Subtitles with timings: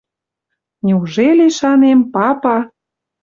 [0.85, 2.57] Неужели, шанем, папа